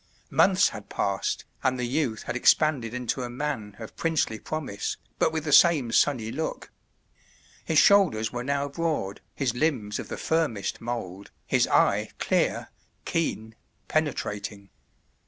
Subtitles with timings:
[0.31, 5.31] Months had passed, and the youth had expanded into a man of princely promise, but
[5.31, 6.71] with the same sunny look.
[7.65, 12.69] His shoulders were now broad, his limbs of the firmest mould, his eye clear,
[13.05, 13.53] keen,
[13.87, 14.71] penetrating.